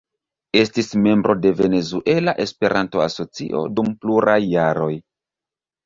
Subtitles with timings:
[0.61, 4.93] Estis membro de Venezuela Esperanto-Asocio dum pluraj jaroj.